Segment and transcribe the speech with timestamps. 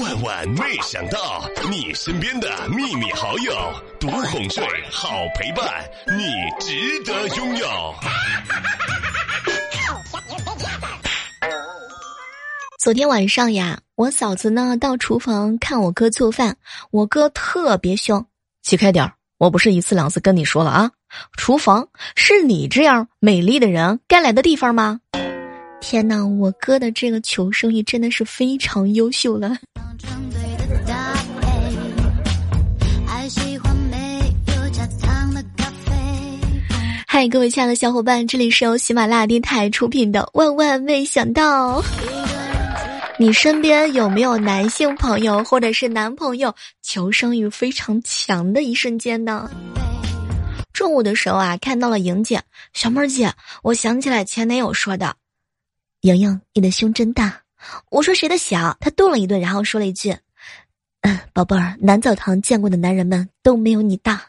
[0.00, 3.52] 万万没想到，你身边的秘密好友，
[4.00, 5.66] 独哄睡，好陪伴，
[6.16, 6.24] 你
[6.58, 7.66] 值得拥有。
[12.82, 16.56] 昨天晚上呀，我嫂子呢到厨房看我哥做饭，
[16.90, 18.24] 我哥特别凶，
[18.62, 19.12] 起开点儿！
[19.38, 20.90] 我不是一次两次跟你说了啊，
[21.36, 21.86] 厨房
[22.16, 25.00] 是你这样美丽的人该来的地方吗？
[25.82, 29.58] 天哪，我哥的这个求生欲真的是非常优秀了。
[37.06, 41.82] 嗨，各位亲爱的小伙伴，这里是由喜马拉雅电台出品的《万万没想到》。
[43.18, 49.50] 你身边有没有男性朋友或者是男朋友求生欲非常强的一瞬间呢？
[50.72, 52.40] 中午的时候啊，看到了莹姐，
[52.72, 53.30] 小妹儿姐，
[53.62, 55.14] 我想起来前男友说的
[56.02, 57.40] ：“莹莹，你的胸真大。”
[57.90, 58.76] 我说谁的小？
[58.80, 60.14] 他顿了一顿，然后说了一句
[61.02, 64.20] ：“嗯，宝贝儿，南澡堂见过的男人们都没有你大。”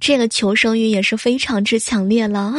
[0.00, 2.54] 这个求生欲也是非常之强烈了。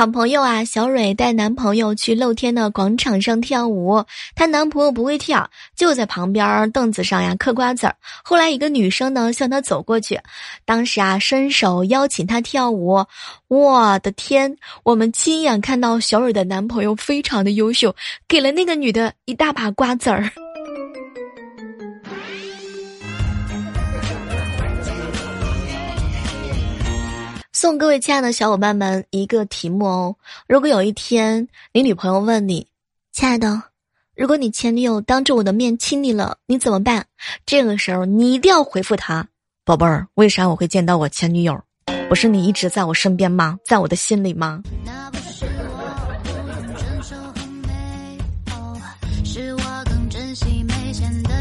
[0.00, 4.02] 好朋友啊，小蕊带男朋友去露天的广场上跳舞，
[4.34, 7.94] 她男朋友不会跳，就在旁边凳子上呀嗑瓜子儿。
[8.24, 10.18] 后来一个女生呢向他走过去，
[10.64, 13.04] 当时啊伸手邀请他跳舞。
[13.48, 17.94] 我的天，我们亲眼看到小蕊的男朋友非常的优秀，
[18.26, 20.32] 给了那个女的一大把瓜子儿。
[27.60, 30.16] 送各位亲爱的小伙伴们一个题目哦：
[30.48, 32.66] 如果有一天你女朋友问你，
[33.12, 33.64] 亲爱的，
[34.16, 37.04] 如果你前女友当着我的面亲你了，你怎么办？
[37.44, 39.28] 这个时候你一定要回复他，
[39.62, 41.62] 宝贝儿，为啥我会见到我前女友？
[42.08, 43.58] 不是你一直在我身边吗？
[43.66, 44.62] 在我的心里吗？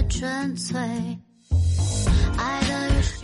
[0.09, 0.78] 纯粹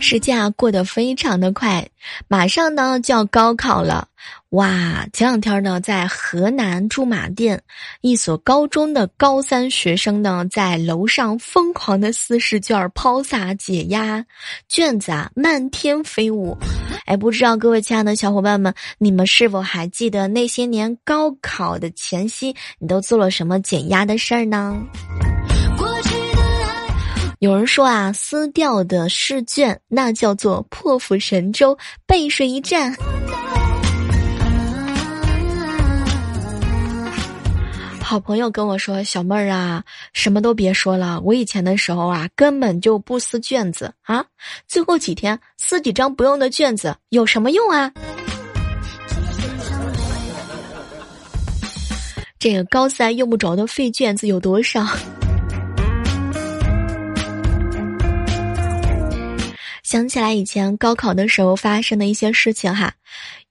[0.06, 1.84] 时间啊过得非常的快，
[2.28, 4.06] 马上呢就要高考了，
[4.50, 5.04] 哇！
[5.12, 7.60] 前两天呢，在河南驻马店
[8.02, 14.24] 一所高中的高三学生呢，在楼上疯狂的撕试卷、抛洒解压，
[14.68, 16.56] 卷子啊漫天飞舞。
[17.06, 24.80] 哎，不知道各位亲爱的小伙伴们，你们是否还记得那些年高考的前夕，你都做了什么减压的事儿呢？
[27.38, 31.76] 有人说啊，撕掉的试卷那叫做破釜沉舟，
[32.06, 32.96] 背水一战。
[38.00, 44.24] 好朋友跟我说：“小妹儿啊，什么都别说了，我以前的时候啊，根本就不撕卷子啊，
[44.66, 47.92] 最后几天撕几张不用的卷子有什么用啊？”
[52.38, 54.86] 这个高三用不着的废卷子有多少？
[59.96, 62.92] 想起来以前高考的时候发生的一些事情哈，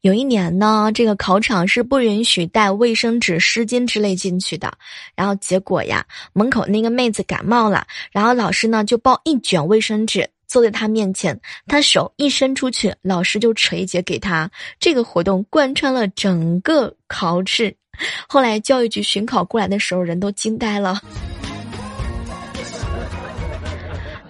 [0.01, 4.72] 有一年呢，这个考场是不允许带卫生纸、湿巾之类进去的，
[5.16, 14.47] 然后结果呀，门口那个妹子感冒了，然后老师呢就抱一卷卫生纸坐在她面前，她手一伸出去，老师就扯一截给她。
[14.79, 17.75] 这个活动贯穿了整个考试，
[18.29, 21.01] 后来教育局巡考过来的时候，人都惊呆了。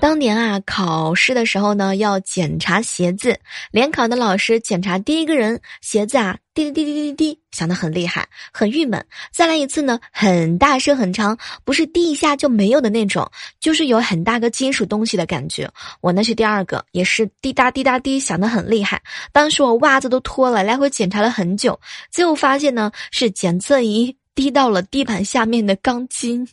[0.06, 3.40] 当年啊，考试的时候呢，要检查鞋子。
[3.72, 9.04] 联考的老师检查第一个人鞋子啊，滴滴滴滴滴滴，响得很厉害，很郁闷。
[9.34, 13.28] 再来一次呢，很大声很长，不是滴一下就没有的那种，
[13.60, 15.68] 就是有很大个金属东西的感觉。
[16.02, 19.02] 我那是第二个，也是滴答滴答滴，响得很厉害。
[19.32, 21.80] 当时我袜子都脱了，来回检查了很久，
[22.12, 26.48] 最后发现呢，是检测仪滴到了地板下面的钢筋。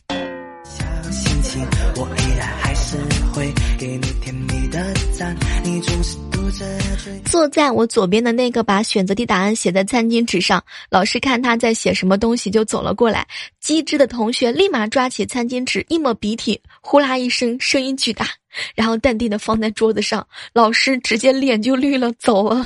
[7.25, 13.27] 坐在我左边的那个把选择题答案写在餐巾纸上，老师看他在写什么东西，就走了过来。
[13.59, 18.27] 机智的同学立马抓起餐巾纸，一抹鼻涕，呼啦一声，声音巨大，
[18.75, 20.25] 然后淡定的放在桌子上。
[20.53, 22.65] 老师直接脸就绿了，走了。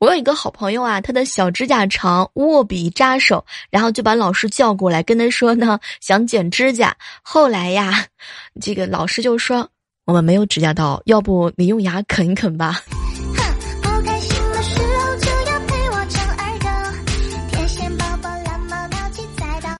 [0.00, 6.96] 我有一个好朋友啊，他的小指甲长，握笔扎手，然后就把老师叫过来，跟他说呢，想剪指甲。
[7.22, 8.06] 后来呀，
[8.60, 9.68] 这个老师就说，
[10.04, 12.80] 我们没有指甲刀，要不你用牙啃一啃吧。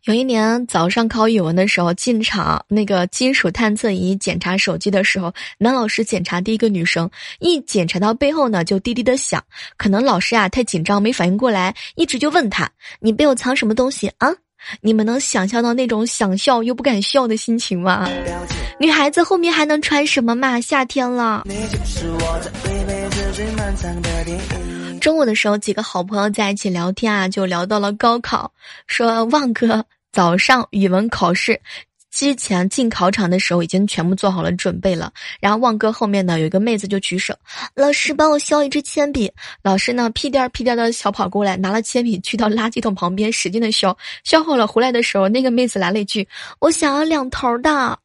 [0.08, 7.10] 有一年早上考语文的时候，进场那个金属探测仪检查手机的时候，男老师检查第一个女生，
[7.40, 9.44] 一检查到背后呢，就滴滴的响。
[9.76, 12.66] 可能老师啊太紧张没反应过来，一直就问他
[13.00, 14.34] ：“你背后藏什么东西啊？”
[14.80, 18.08] 你们能想象到那种想笑又不敢笑的心情吗？
[18.80, 20.58] 女孩子后面还能穿什么嘛？
[20.58, 21.44] 夏天了。
[25.02, 28.50] 中午的时候，几个好朋友在一起聊天啊，就聊到了高考，
[28.86, 31.60] 说旺哥早上语文考试。
[32.10, 37.34] 之前进考场的时候已经全部做好了准备了，然后旺哥后面呢有一个妹子就举手，
[37.74, 39.30] 老师帮我削一支铅笔。
[39.62, 43.94] 老师呢屁颠儿屁颠儿的小跑过来，拿了铅笔去到垃圾桶旁边使劲的削，
[44.24, 46.26] 削好了回来的时候，那个妹子来了一句
[46.60, 47.98] ：“我想要两头的。”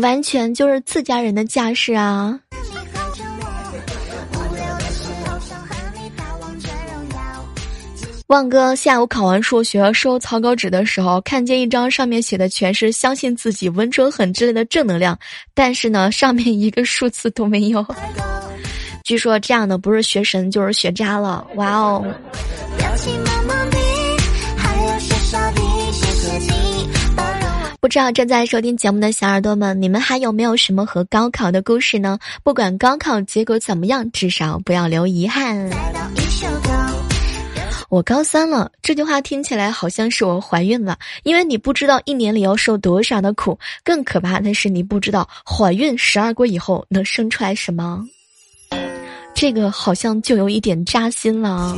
[0.00, 2.40] 完全就是自家人的架势啊！
[8.28, 15.16] 旺哥下午考完数学收草稿纸的时候，看见一张上面写的全是“相信自己，文哲狠”之类的正能量，
[15.54, 17.86] 但是呢，上面一个数字都没有。
[19.04, 21.46] 据说这样的不是学神就是学渣了。
[21.54, 22.04] 哇哦！
[27.78, 32.18] 不知道正在收听节目的小耳朵们，你们还有没有什么和高考的故事呢？
[32.42, 35.68] 不管高考结果怎么样，至少不要留遗憾。
[35.68, 36.00] 来到
[37.88, 48.04] 我高三了，这句话听起来好像是我怀孕了，因为你不知道一年里要受多少的苦，更可怕的是你不知道怀孕十二个月以后能生出来什么，
[49.34, 51.76] 这个好像就有一点扎心了。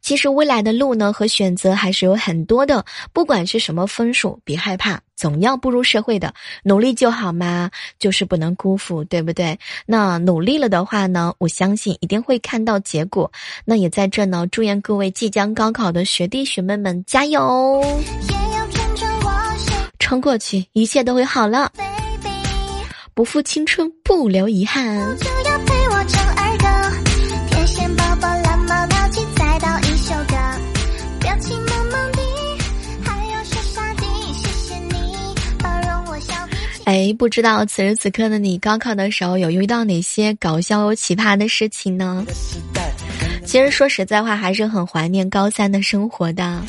[0.00, 6.34] 其实未来的路呢和选择还是有很多的，不管是什么分数，别害怕，总要步入社会的，
[6.64, 9.56] 努力就好嘛，就是不能辜负，对不对？
[9.86, 13.30] 那努力了的话呢，我相信一定会看到结果。
[13.64, 17.80] 那也在这呢，祝愿各位即将高考的学弟学妹们加油，
[20.00, 21.70] 撑过去，一切都会好了，
[23.14, 24.98] 不负青春，不留遗憾。
[25.18, 28.41] 就要陪我儿的天线宝宝
[37.02, 42.24] 哎，不知道此时此刻的你，高考的时候有遇到哪些搞笑又奇葩的事情呢？
[43.44, 46.62] 其实说实在话，还是很怀念高三的生活的。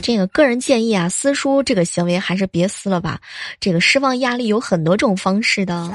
[0.00, 3.18] 这个个人建议啊，撕书这个行为还是别撕了吧。
[3.58, 5.92] 这个释放压力有很多种方式的。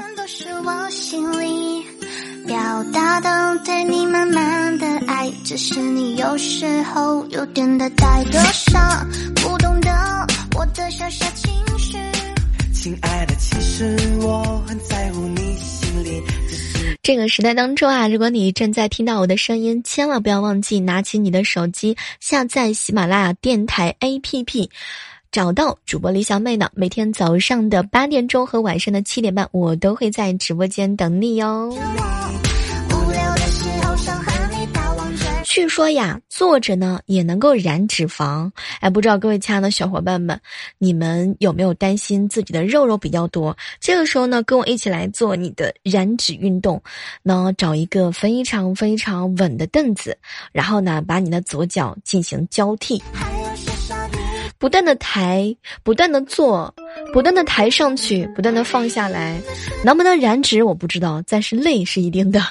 [2.46, 2.56] 表
[2.94, 9.77] 达的对你满满的爱，只是你有时候有点的太多傻，不懂
[10.74, 11.96] 的小小情绪。
[12.72, 16.22] 亲爱的，其实我很在乎你心里。
[17.02, 24.68] 这个时代当中啊，如果你正在听到我的声音，千万不要忘记拿起你的手机，下载喜马拉雅电台 APP，
[25.32, 26.68] 找到主播李小妹呢。
[26.74, 31.74] 每天早上的八点钟和晚上的七点半，我都会在直播间等你哟。
[35.50, 38.50] 据说呀，坐着呢也能够燃脂肪。
[38.80, 40.38] 哎，不知道各位亲爱的小伙伴们，
[40.76, 43.56] 你们有没有担心自己的肉肉比较多？
[43.80, 46.80] 这个时候呢，跟我一起来做你的燃脂运动。
[47.22, 50.16] 那找一个非常非常稳的凳子，
[50.52, 53.02] 然后呢，把你的左脚进行交替，
[54.58, 56.72] 不断的抬，不断的做，
[57.14, 59.40] 不断的抬上去，不断的放下来。
[59.82, 62.42] 能不能燃脂我不知道，但是累是一定的。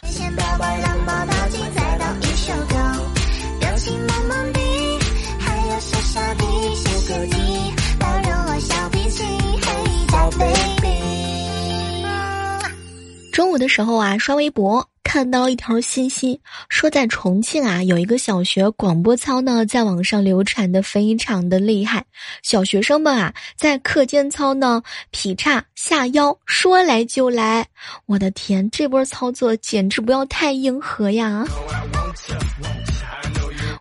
[13.38, 22.04] 中午的时候啊，刷微博看到一条信息，说在重庆啊有一个小学广播操呢，在网上流传的非常的厉害。
[22.42, 27.64] 小学生们啊，在课间操呢劈叉下腰，说来就来。
[28.08, 31.46] 我的天，这波操作简直不要太硬核呀！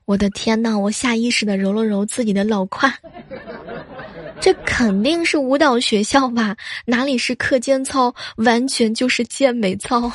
[0.04, 2.92] 我的天呐，我下意识的揉了揉自己的老胯。
[4.40, 6.56] 这肯定是舞蹈学校吧？
[6.84, 10.10] 哪里是课间操，完全就是健美操。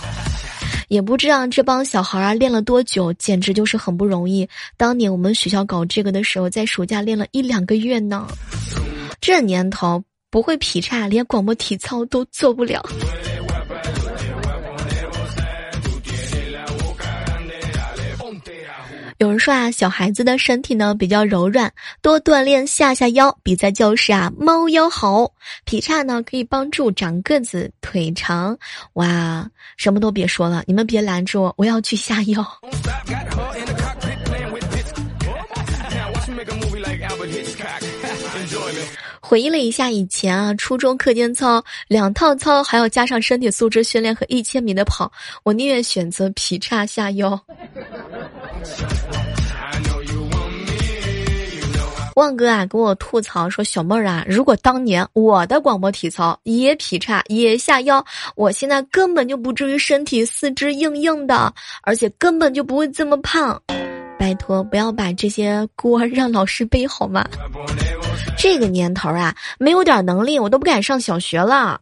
[0.87, 4.47] 也不知道这帮小孩儿练了多久，简直就是很不容易。
[4.77, 8.27] 当年我们学校搞这个的时候，在暑假练了一两个月呢。
[9.19, 12.83] 这年头不会劈叉，连广播体操都做不了。
[19.21, 25.31] 有人说啊，小孩子的身体呢比较柔软，多锻炼下下腰，比赛就是啊猫腰好。
[25.63, 28.57] 劈叉呢可以帮助长个子、腿长。
[28.93, 29.47] 哇，
[29.77, 32.43] 什么都别说了，你们别拦住我，我要去下腰。
[39.19, 45.11] 回忆了一下以前啊，初中课间操两套操，还要加上身体素质训练和一千米的跑，
[45.43, 47.39] 我宁愿选择劈叉下腰。
[52.21, 61.51] 旺哥啊，跟我吐槽说：“小妹儿啊，如果当年我的广播体操也劈叉也下腰，我现在根本就不至于身体四肢硬硬的，
[61.81, 63.59] 而且根本就不会这么胖。
[64.19, 67.27] 拜托，不要把这些锅让老师背好吗？”
[68.37, 71.81] 这个年头啊，没有点能力，我都不敢上小学了。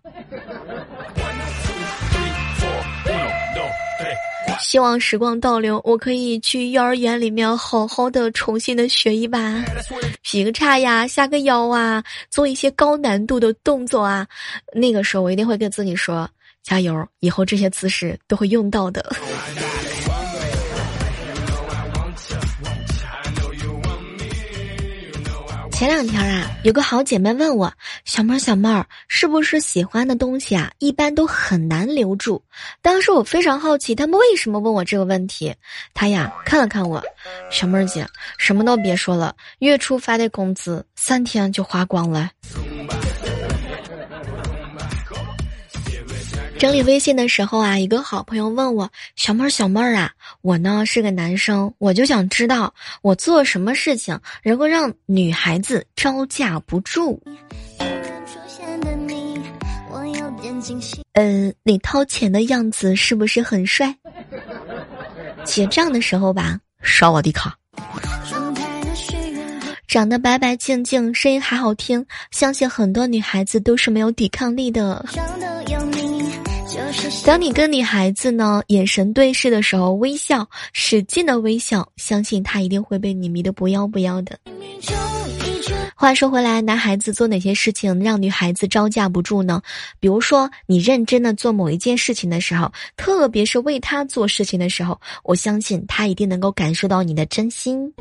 [4.61, 9.63] 希望时光倒流，我可以去幼儿园里面好好的重新的学一把，
[10.21, 14.27] 劈个叉呀，下个腰啊，做一些高难度的动作啊。
[14.73, 16.29] 那个时候我一定会跟自己说，
[16.61, 19.15] 加油，以后这些姿势都会用到的。
[25.79, 27.71] 前两天啊，有个好姐妹问我
[28.03, 32.43] ：“小妹儿，小妹儿，是不是喜欢的东西啊，一般都很难留住？”
[32.83, 35.55] 当时我非常好奇，他们为什么问我这个问题。
[35.93, 37.01] 她呀，看了看我，
[37.50, 38.05] 小妹儿姐，
[38.38, 42.29] 什么都别说了，月初发的工资三天就花光了。
[46.57, 57.22] 整理微信的时候啊，一个好朋友问我：“小妹儿，小妹儿啊，我呢是个男生，我就想知道我做什么事情能够让女孩子招架不住。”
[61.13, 63.93] 嗯，你掏钱的样子是不是很帅？
[65.43, 67.58] 结账的时候吧，刷我的卡。
[69.88, 75.03] 长得白白净净，声音还好听，相信很多女孩子都是没有抵抗力的。
[77.25, 84.38] 当你跟女孩子呢眼神对视的时候，微笑，使劲的微笑，相信她一定会被你迷得不要不要的。
[85.96, 89.62] 话说回来，男孩子做哪些事情让女孩子招架不住呢？
[90.00, 97.93] 比如说，你认真的做某一件事情的时候，特别是为他做事情的时候，我相信他一定能够感受到你的真心。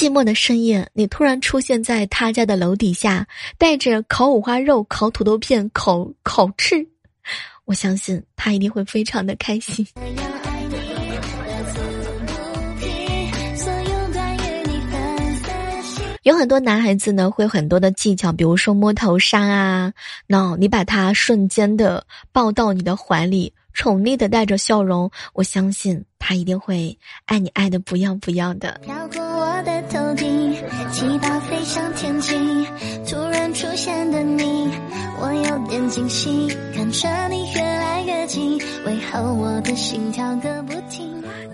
[0.00, 3.26] 寂寞的深夜，你突然出现在他家的楼底下，
[3.58, 6.88] 带着烤五花肉、烤土豆片、烤烤翅，
[7.66, 9.86] 我相信他一定会非常的开心。
[16.22, 19.92] 有很多男孩子呢，会很多的技巧，比如说摸头杀啊，
[20.26, 28.80] 那你把他瞬间的抱到你的怀里，宠溺的带着笑容，我相信他一定会爱你爱的不要不要的。
[29.62, 30.54] 的头顶，
[30.92, 32.34] 祈祷飞上天际。
[33.06, 34.70] 突然出现的你，
[35.20, 36.48] 我有点惊喜。
[36.74, 40.69] 看着你越来越近，为何我的心跳个不？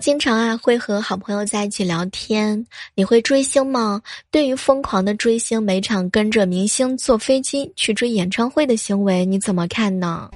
[0.06, 2.64] 经常啊，会和好朋友在一起聊天。
[2.94, 4.00] 你会追星吗？
[4.30, 10.30] 对于疯狂的追星，每场跟着明星坐飞机去追演唱会的行为，你怎么看呢？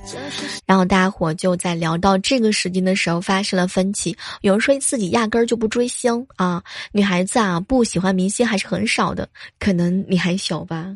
[0.67, 4.13] 然后大家伙就在聊到这个时间的时候发生了分歧。
[4.41, 6.61] 有人说自己压根儿就不追星啊，
[6.91, 9.29] 女孩子啊不喜欢明星还是很少的，
[9.61, 10.93] 可能你还小吧。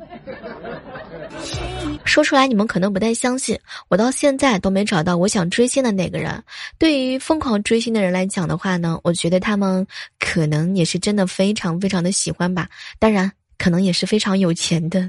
[2.04, 3.58] 说出来你们可能不太相信，
[3.88, 6.42] 我到现在都没找到我想追星的那个人。
[6.78, 9.86] 对于疯狂追星的人来讲的话呢，我觉得他们
[10.18, 15.08] 可能也是真的非常非常的喜欢吧，当然可能也是非常有钱的。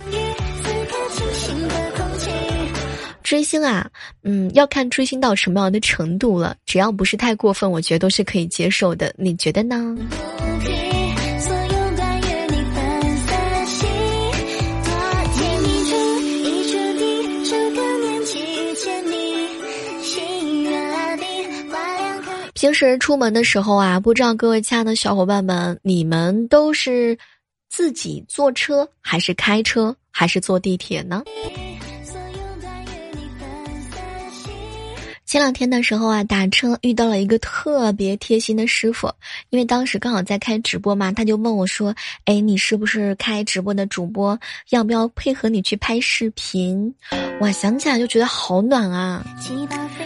[3.23, 3.89] 追星啊，
[4.23, 9.11] 嗯，要看追星到什么样的程度了，只要不是太过分，我觉得都是可以接受的。
[9.17, 9.95] 你觉得呢？
[22.65, 27.15] 平时出门的时候啊，不知道各位亲爱的小伙伴们，你们都是
[27.69, 31.23] 自己坐车，还是开车，还是坐地铁呢？
[35.27, 39.13] 前两天的时候啊，打车遇到了一个特别贴心的师傅，
[39.51, 41.93] 因为当时刚好在开直播嘛，他就问我说
[42.25, 44.39] ：“哎，你是不是开直播的主播？
[44.71, 46.95] 要不要配合你去拍视频？”
[47.41, 49.23] 哇，想起来就觉得好暖啊！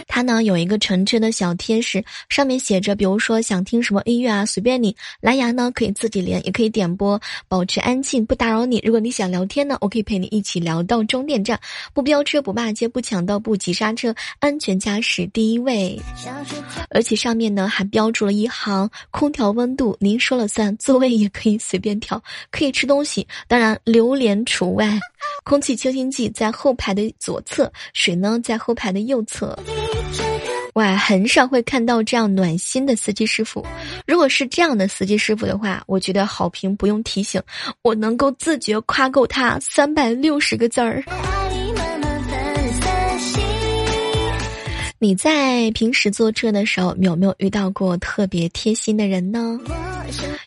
[0.08, 4.94] 它呢有一个纯真的小贴士，上面写着，比如说想听什么音乐啊，随便你。
[5.20, 8.80] 蓝牙呢可以自己连，也可以点播，保持安静，不打扰你。
[8.84, 11.58] 如果你想聊天呢，我可以陪你一起聊到终点站，
[11.94, 15.98] 不飙车，不骂街，不抢道，不急刹车，安全驾驶第一位。
[16.90, 22.20] 而且上面呢还标注了一行：空调温度您说了算，座位也可以随便调，
[22.50, 24.98] 可以吃东西，当然榴莲除外。
[25.44, 29.56] 空气清新剂在后排的左侧，水呢在后排的右侧。
[30.74, 33.66] 哇，很少会看到这样暖心的司机师傅。
[34.06, 37.42] 如果是这样的司机师傅的话，我觉得好评不用提醒，
[37.82, 41.04] 我能够自觉夸够他三百六十个字儿。
[45.00, 49.58] 你在平时坐车的时候，有没有遇到过特别贴心的人呢？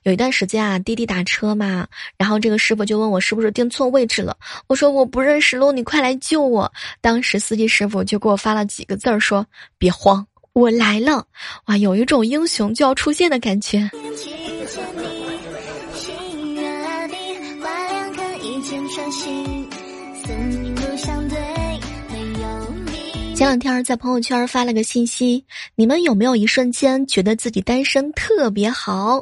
[0.04, 4.36] 有一段时间啊，滴滴打车嘛，然后这个师傅就问我是不是订错位置了，
[4.68, 6.72] 我说我不认识路，你快来救我。
[7.02, 9.46] 当时司机师傅就给我发了几个字儿，说
[9.78, 11.26] 别慌，我来了。
[11.66, 13.90] 哇，有一种英雄就要出现的感觉。
[23.44, 25.44] 前两天在朋友圈发了个信息，
[25.76, 29.20] 你们有没有一瞬间觉得自己单身特别好？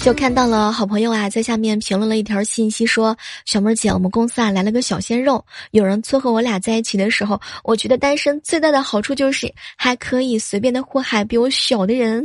[0.00, 12.24] 就看到了好朋友啊在下面评论了一条信息，说小妹姐，我们公司啊来了个小鲜肉，有人撮合我俩在一起的时候，我觉得单身最大的好处就是还可以随便的祸害比我小的人。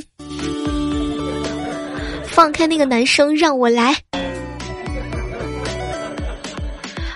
[2.25, 3.95] 放开那个男生，让我来。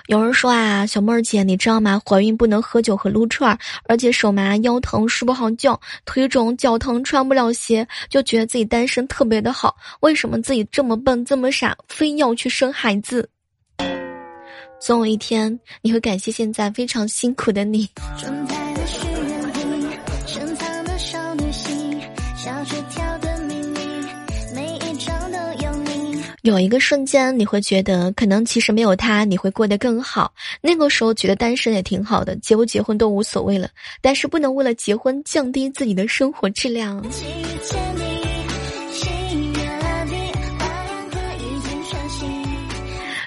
[0.07, 1.99] 有人说啊，小妹儿姐，你知道吗？
[2.05, 9.75] 怀孕不能喝酒和撸串，而且手麻、腰疼、睡不好觉、腿肿、脚疼、穿不了鞋，就觉得自己单身特别的好。
[10.01, 13.27] 为什么自己这么笨、这么傻，非要去生孩子？
[14.79, 17.89] 总有一天，你会感谢现在非常辛苦的你。
[26.45, 30.31] 有一个瞬间，你会觉得可能其实没有他，你会过得更好。
[30.61, 33.67] 那个时候觉得单身也挺好的，结不结婚都无所谓了。
[33.99, 37.03] 但是不能为了结婚降低自己的生活质量。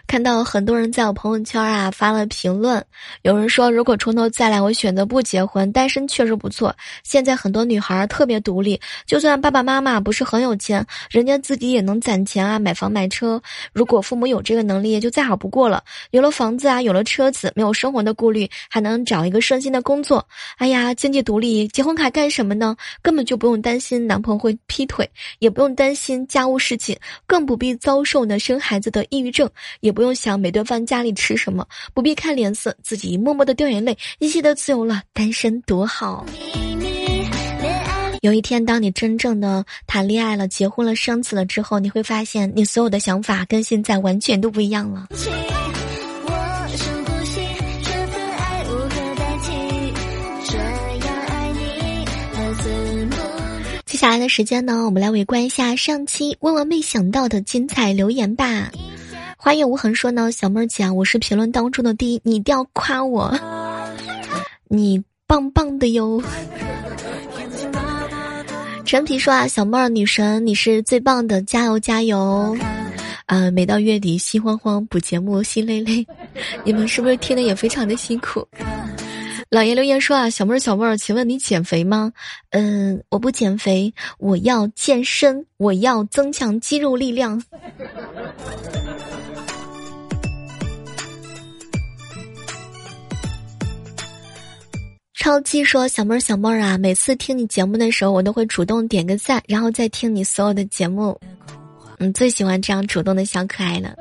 [0.09, 2.83] 看到很多人在我朋友圈啊发了评论，
[3.23, 6.75] 有人说如果从头再来，我选择不结婚，单身确实不错。
[7.05, 13.39] 现在很多女孩特别独立，就算爸爸妈妈不是很有钱，人家自己也能攒钱啊，买房买车。
[13.75, 15.85] 如果父母有这个能力，就再好不过了。
[16.11, 20.26] 有了房子啊，有了车子，没有生活的顾虑，还能找一个顺心的工作。
[20.56, 22.75] 哎呀，经济独立，结婚还干什么呢？
[23.02, 25.06] 根本就不用担心男朋友会劈腿，
[25.39, 29.47] 也不用担心家务事情，更不必遭受呢生孩子的抑郁症，
[29.80, 29.95] 也。
[29.99, 36.25] 不用想每顿饭家里吃什么，不必看脸色，自己默默的掉眼泪，一切都自由了，单身多好。
[38.21, 45.08] 有一天，当你真正的谈恋爱了、结婚了、生子了之后，你会发现，你所有的想法跟现在完全都不一样了。
[53.84, 58.71] 接下来的时间呢，我们来围观一下上期万万没想到的精彩留言吧。
[59.41, 63.33] 花月无痕说呢，小妹儿姐，我是评论当中的第一，你一定要夸我，
[64.67, 66.21] 你棒棒的哟。
[68.85, 72.57] 陈皮说啊，小妹儿女神，你是最棒的，加油加油！
[73.27, 76.05] 啊，每到月底心慌慌，补节目心累累，
[76.65, 78.45] 你们是不是听的也非常的辛苦？
[79.51, 82.13] 老爷留言说啊，小妹儿小妹儿，请问你减肥吗？
[82.51, 87.41] 嗯，我不减肥，我要健身，我要增强肌肉力量。
[95.19, 101.21] 超七说：“小妹儿，小妹儿啊，每次听你节目的时候，我都会主动点个赞，然后再听你所有的节目。
[101.99, 103.97] 嗯，最喜欢这样主动的小可爱了。”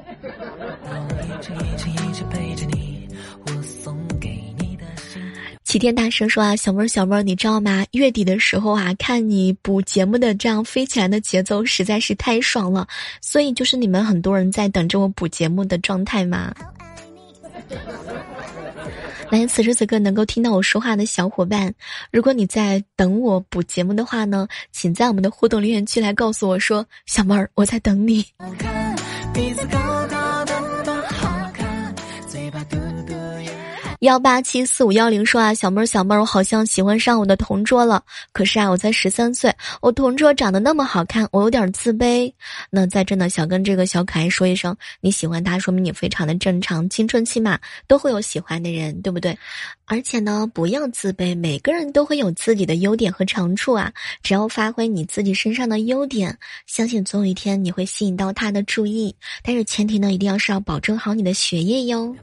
[5.64, 7.84] 齐天大圣说：“啊，小妹儿，小妹儿，你知道吗？
[7.94, 12.88] 月底的时候啊，看你补节目的这样飞起来的节奏，实在是太爽了。
[13.22, 16.54] 所以就是你们很多人在等着我补节目的状态嘛。”
[19.30, 21.74] 来，此时此刻能够听到我说话的小伙伴，
[22.12, 28.26] 如果你在等我补节目的话呢，请在我们的互动留言区来告诉我说：“小妹儿，我在等你。”
[28.58, 28.96] 看
[29.34, 29.68] 彼此
[34.02, 38.04] 幺八七四五幺零说啊，小妹儿小妹儿，我好像喜欢上我的同桌了。
[38.32, 42.32] 可是啊，我才十三岁，我同桌长得那么好看，我有点自卑。
[42.70, 46.88] 那在这呢，想跟这个小可爱说一声，你喜欢他，说明你非常的正常。
[46.92, 47.58] 青春期嘛，
[47.88, 49.36] 都会有喜欢的人，对不对？
[49.86, 53.92] 而且呢，不要自卑，每个人都会有自己的优点和长处啊。
[54.22, 59.16] 只要发挥你自己身上的优点，相信总有一天你会吸引到他的注意。
[59.42, 62.16] 但是前提呢，一定要是要保证好你的学业哟。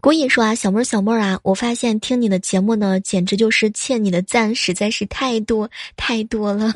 [0.00, 6.74] 古影说啊，小妹儿小妹儿啊，我发现听你的节目呢，简直就是欠你的赞，实在是太多太多了。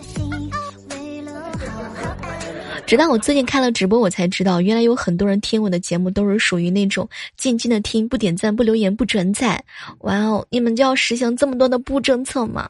[2.87, 9.63] 直到我最近开了直播，我才知道，原来有很多人听我的节目都是属于那种静静的听，不点赞、不留言、不转载。
[9.99, 12.67] 哇哦，你们就要实行这么多的不政策吗？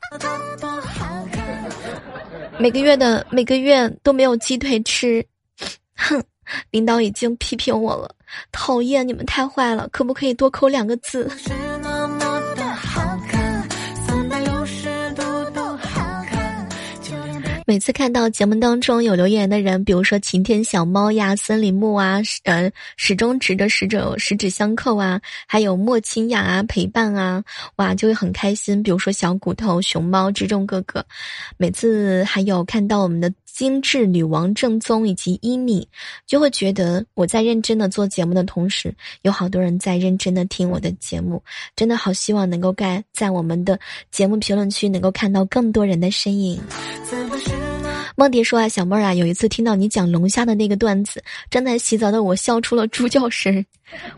[2.59, 5.25] 每个月的每个月都没有鸡腿吃，
[5.95, 6.21] 哼。
[6.71, 8.15] 领导已经批评我了，
[8.53, 11.31] 讨厌你们太坏了，可不可以多扣两个字？
[17.67, 27.45] 每次看到节目当中有留言的人，比如说晴天小猫呀、森林木啊，呃，始终直着使者十指相扣啊，还有莫清雅啊陪伴啊，
[27.77, 28.83] 哇，就会很开心。
[28.83, 31.05] 比如说小骨头、熊猫、之中哥哥，
[31.59, 35.89] 每次还有看到我们的精致女王正宗以及伊米，
[36.29, 41.43] 就会觉得我在认真的做节目的同时，有好多人在认真的听我的节目，
[41.75, 43.77] 真的好希望能够盖在我们的
[44.13, 46.63] 节目评论区能够看到更多人的身影。
[48.15, 53.67] 梦蝶说啊，小妹儿啊，有一次听到你讲龙虾的那个段子，正在洗澡的我笑出了猪叫声。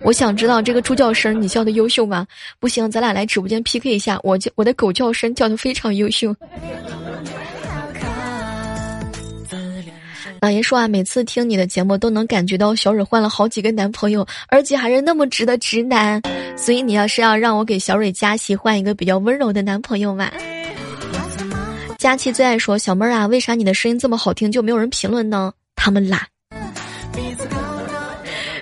[0.02, 2.26] 我想知道这个猪叫声你笑的优秀吗？
[2.58, 6.36] 不行，咱俩来直播间 PK 一下，我叫我的狗叫声叫的非常优秀。
[10.40, 16.20] 老爷说啊，每次听你的节目都能感觉到小蕊换了好几个男朋友，而且还是那么直的直男，
[16.56, 20.30] 所以你要是要让我给小蕊佳琪，换一个比较温柔的男朋友嘛。
[21.98, 25.52] 佳琪最爱说：“小妹儿啊，为啥你的声音这么好听就没有人评论呢？
[25.76, 26.26] 他们懒。”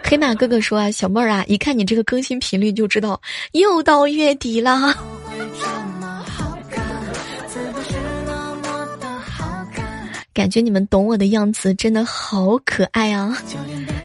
[0.03, 3.21] 黑马哥哥说：“啊，小妹儿啊，一看你这个更新频率就知道
[3.53, 4.93] 又到月底了。”
[10.39, 13.37] 感觉你们懂我的样子真的好可爱啊！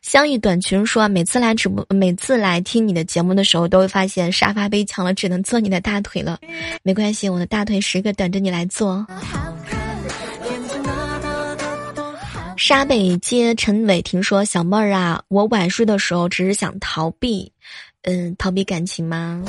[0.02, 6.40] 相遇短裙说，每次来直播，每次来听你的节目的时候，都会发现沙发被抢了，只能坐你的大腿了。
[6.82, 9.06] 没关系，我的大腿时刻等着你来坐。
[12.58, 17.52] 沙北街陈伟霆说：“小妹儿啊，我晚睡的时候只是想逃避，
[18.02, 19.40] 嗯，逃避感情吗？”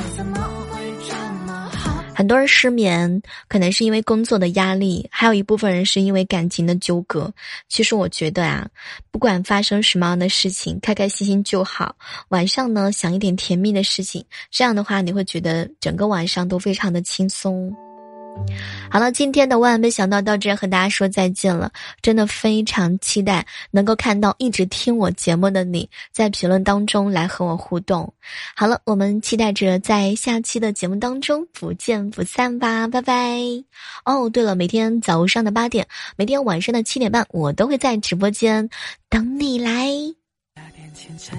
[2.14, 7.32] 很多人失眠，可能是因为工作的压力，还有一部分人是因为感情的纠葛。
[7.68, 8.68] 其实我觉得啊，
[9.10, 11.96] 不管发生什么样的事情，开开心心就好。
[12.28, 17.74] 晚上呢，想一点甜蜜的事情，这样的话，你会觉得整个晚上都非常的轻松。
[18.90, 28.12] 好了，今天的万没想到到这和大家说再见了，真的非常期待能够看到一直听我节目的你在评论当中来和我互动。
[28.54, 33.40] 好了，我们期待着在下期的节目当中不见不散吧，拜拜。
[34.04, 38.68] 哦，对了，每天早上的八点，每天晚上的七点半，我都会在直播间
[39.08, 39.88] 等你来。
[40.54, 41.36] 那天清晨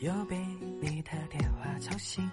[0.00, 0.36] 又被
[0.82, 2.30] 你的电话吵醒